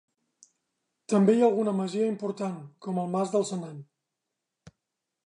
[1.13, 2.57] També hi ha alguna masia important,
[2.87, 3.77] com el Mas del Senan.